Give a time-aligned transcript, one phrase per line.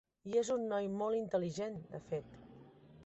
[0.29, 2.41] I és un noi molt intel·ligent, de fet.